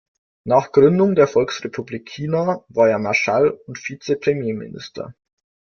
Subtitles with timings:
[0.47, 5.13] Nach Gründung der Volksrepublik China war er Marschall und Vize-Premierminister.